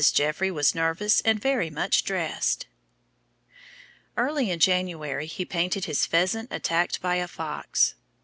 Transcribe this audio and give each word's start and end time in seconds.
Jeffrey 0.13 0.49
was 0.49 0.73
nervous 0.73 1.21
and 1.21 1.39
very 1.39 1.69
much 1.69 2.03
dressed." 2.03 2.65
Early 4.17 4.49
in 4.49 4.57
January 4.57 5.27
he 5.27 5.45
painted 5.45 5.85
his 5.85 6.07
"Pheasant 6.07 6.47
attacked 6.51 7.03
by 7.03 7.17
a 7.17 7.27
Fox." 7.27 7.93